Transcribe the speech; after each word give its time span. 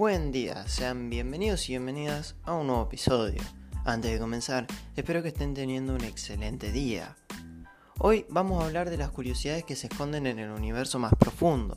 Buen 0.00 0.32
día, 0.32 0.66
sean 0.66 1.10
bienvenidos 1.10 1.68
y 1.68 1.72
bienvenidas 1.72 2.34
a 2.44 2.54
un 2.54 2.68
nuevo 2.68 2.84
episodio. 2.84 3.42
Antes 3.84 4.10
de 4.10 4.18
comenzar, 4.18 4.66
espero 4.96 5.22
que 5.22 5.28
estén 5.28 5.52
teniendo 5.52 5.94
un 5.94 6.02
excelente 6.04 6.72
día. 6.72 7.16
Hoy 7.98 8.24
vamos 8.30 8.62
a 8.62 8.66
hablar 8.66 8.88
de 8.88 8.96
las 8.96 9.10
curiosidades 9.10 9.62
que 9.64 9.76
se 9.76 9.88
esconden 9.88 10.26
en 10.26 10.38
el 10.38 10.52
universo 10.52 10.98
más 10.98 11.12
profundo. 11.18 11.76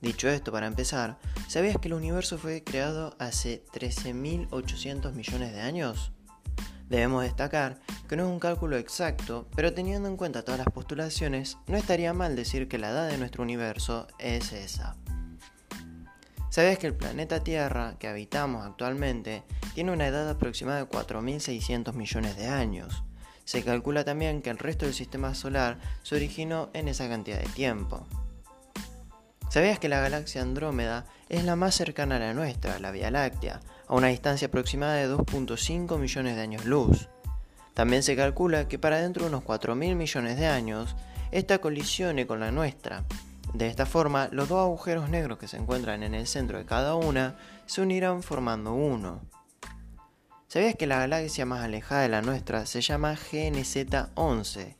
Dicho 0.00 0.28
esto, 0.28 0.50
para 0.50 0.66
empezar, 0.66 1.16
¿sabías 1.46 1.78
que 1.78 1.86
el 1.86 1.94
universo 1.94 2.38
fue 2.38 2.64
creado 2.64 3.14
hace 3.20 3.64
13.800 3.72 5.12
millones 5.12 5.52
de 5.52 5.60
años? 5.60 6.10
Debemos 6.88 7.22
destacar 7.22 7.78
que 8.08 8.16
no 8.16 8.24
es 8.24 8.30
un 8.30 8.40
cálculo 8.40 8.76
exacto, 8.78 9.46
pero 9.54 9.72
teniendo 9.72 10.08
en 10.08 10.16
cuenta 10.16 10.42
todas 10.42 10.58
las 10.58 10.74
postulaciones, 10.74 11.56
no 11.68 11.76
estaría 11.76 12.12
mal 12.14 12.34
decir 12.34 12.66
que 12.66 12.78
la 12.78 12.90
edad 12.90 13.08
de 13.08 13.16
nuestro 13.16 13.44
universo 13.44 14.08
es 14.18 14.52
esa. 14.52 14.96
¿Sabías 16.54 16.78
que 16.78 16.86
el 16.86 16.94
planeta 16.94 17.42
Tierra 17.42 17.96
que 17.98 18.06
habitamos 18.06 18.64
actualmente 18.64 19.42
tiene 19.74 19.90
una 19.90 20.06
edad 20.06 20.30
aproximada 20.30 20.78
de 20.78 20.88
4.600 20.88 21.94
millones 21.94 22.36
de 22.36 22.46
años? 22.46 23.02
Se 23.44 23.64
calcula 23.64 24.04
también 24.04 24.40
que 24.40 24.50
el 24.50 24.58
resto 24.58 24.84
del 24.84 24.94
sistema 24.94 25.34
solar 25.34 25.80
se 26.04 26.14
originó 26.14 26.70
en 26.72 26.86
esa 26.86 27.08
cantidad 27.08 27.40
de 27.40 27.48
tiempo. 27.48 28.06
¿Sabías 29.50 29.80
que 29.80 29.88
la 29.88 29.98
galaxia 29.98 30.42
Andrómeda 30.42 31.06
es 31.28 31.42
la 31.42 31.56
más 31.56 31.74
cercana 31.74 32.18
a 32.18 32.20
la 32.20 32.34
nuestra, 32.34 32.78
la 32.78 32.92
Vía 32.92 33.10
Láctea, 33.10 33.58
a 33.88 33.94
una 33.96 34.06
distancia 34.06 34.46
aproximada 34.46 34.94
de 34.94 35.12
2.5 35.12 35.98
millones 35.98 36.36
de 36.36 36.42
años 36.42 36.64
luz? 36.66 37.08
También 37.74 38.04
se 38.04 38.14
calcula 38.14 38.68
que 38.68 38.78
para 38.78 39.00
dentro 39.00 39.24
de 39.24 39.30
unos 39.30 39.42
4.000 39.42 39.96
millones 39.96 40.36
de 40.38 40.46
años, 40.46 40.94
esta 41.32 41.58
colisione 41.58 42.28
con 42.28 42.38
la 42.38 42.52
nuestra, 42.52 43.02
de 43.54 43.68
esta 43.68 43.86
forma, 43.86 44.28
los 44.32 44.48
dos 44.48 44.58
agujeros 44.58 45.08
negros 45.08 45.38
que 45.38 45.46
se 45.46 45.56
encuentran 45.56 46.02
en 46.02 46.12
el 46.12 46.26
centro 46.26 46.58
de 46.58 46.66
cada 46.66 46.96
una 46.96 47.36
se 47.66 47.82
unirán 47.82 48.24
formando 48.24 48.74
uno. 48.74 49.20
¿Sabías 50.48 50.74
que 50.74 50.88
la 50.88 50.98
galaxia 50.98 51.46
más 51.46 51.62
alejada 51.62 52.02
de 52.02 52.08
la 52.08 52.20
nuestra 52.20 52.66
se 52.66 52.80
llama 52.80 53.14
GNZ11? 53.14 54.76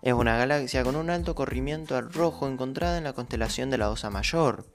Es 0.00 0.12
una 0.14 0.38
galaxia 0.38 0.82
con 0.84 0.96
un 0.96 1.10
alto 1.10 1.34
corrimiento 1.34 1.96
al 1.96 2.10
rojo 2.12 2.48
encontrada 2.48 2.96
en 2.96 3.04
la 3.04 3.12
constelación 3.12 3.68
de 3.68 3.76
la 3.76 3.90
Osa 3.90 4.08
Mayor, 4.08 4.66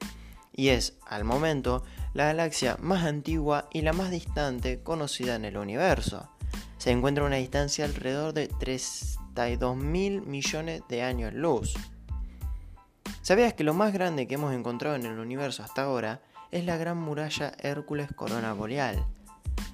y 0.53 0.69
es, 0.69 0.97
al 1.07 1.23
momento, 1.23 1.83
la 2.13 2.25
galaxia 2.25 2.77
más 2.79 3.03
antigua 3.03 3.67
y 3.71 3.81
la 3.81 3.93
más 3.93 4.11
distante 4.11 4.83
conocida 4.83 5.35
en 5.35 5.45
el 5.45 5.57
universo. 5.57 6.29
Se 6.77 6.91
encuentra 6.91 7.23
a 7.23 7.27
una 7.27 7.37
distancia 7.37 7.85
alrededor 7.85 8.33
de 8.33 8.47
32 8.47 9.75
mil 9.75 10.21
millones 10.21 10.83
de 10.87 11.01
años 11.01 11.33
luz. 11.33 11.73
¿Sabías 13.29 13.53
que 13.53 13.63
lo 13.63 13.75
más 13.75 13.93
grande 13.93 14.27
que 14.27 14.33
hemos 14.33 14.55
encontrado 14.55 14.95
en 14.95 15.05
el 15.05 15.19
universo 15.19 15.61
hasta 15.61 15.83
ahora 15.83 16.19
es 16.49 16.65
la 16.65 16.77
gran 16.77 16.97
muralla 16.97 17.53
Hércules 17.59 18.11
Corona 18.15 18.53
Boreal? 18.53 19.05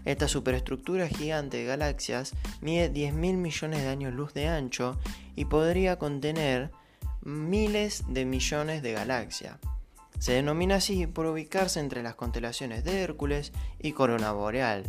Esta 0.03 0.27
superestructura 0.27 1.07
gigante 1.07 1.55
de 1.55 1.63
galaxias 1.63 2.33
mide 2.59 2.91
10.000 2.91 3.13
millones 3.37 3.81
de 3.81 3.87
años 3.87 4.13
luz 4.13 4.33
de 4.33 4.49
ancho 4.49 4.99
y 5.37 5.45
podría 5.45 5.97
contener 5.97 6.69
miles 7.21 8.03
de 8.09 8.25
millones 8.25 8.83
de 8.83 8.91
galaxias. 8.91 9.57
Se 10.19 10.33
denomina 10.33 10.75
así 10.75 11.07
por 11.07 11.25
ubicarse 11.25 11.79
entre 11.79 12.03
las 12.03 12.15
constelaciones 12.15 12.83
de 12.83 13.03
Hércules 13.03 13.53
y 13.79 13.93
Corona 13.93 14.33
Boreal. 14.33 14.83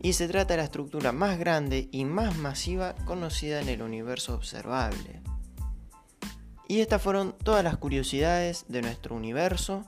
Y 0.00 0.14
se 0.14 0.28
trata 0.28 0.54
de 0.54 0.60
la 0.60 0.64
estructura 0.64 1.12
más 1.12 1.38
grande 1.38 1.90
y 1.92 2.06
más 2.06 2.38
masiva 2.38 2.94
conocida 3.04 3.60
en 3.60 3.68
el 3.68 3.82
universo 3.82 4.34
observable. 4.34 5.20
Y 6.68 6.80
estas 6.80 7.02
fueron 7.02 7.34
todas 7.44 7.62
las 7.62 7.76
curiosidades 7.76 8.64
de 8.68 8.82
nuestro 8.82 9.14
universo. 9.14 9.84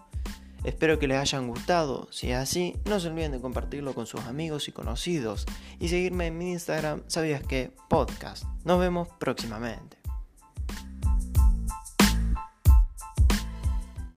Espero 0.64 0.98
que 0.98 1.08
les 1.08 1.18
hayan 1.18 1.48
gustado. 1.48 2.08
Si 2.10 2.30
es 2.30 2.36
así, 2.36 2.74
no 2.84 2.98
se 3.00 3.08
olviden 3.08 3.32
de 3.32 3.40
compartirlo 3.40 3.94
con 3.94 4.06
sus 4.06 4.22
amigos 4.22 4.68
y 4.68 4.72
conocidos. 4.72 5.46
Y 5.78 5.88
seguirme 5.88 6.26
en 6.26 6.38
mi 6.38 6.52
Instagram, 6.52 7.02
sabías 7.06 7.42
que 7.42 7.72
podcast. 7.88 8.44
Nos 8.64 8.80
vemos 8.80 9.08
próximamente. 9.18 9.97